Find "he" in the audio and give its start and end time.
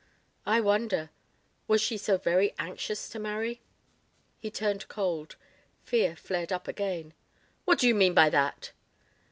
4.39-4.49